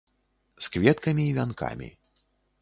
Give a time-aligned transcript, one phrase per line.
[0.67, 1.91] З кветкамі і вянкамі.